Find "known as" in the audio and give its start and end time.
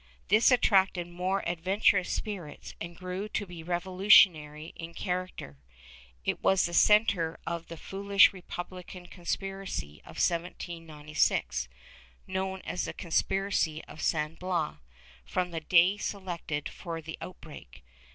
12.25-12.85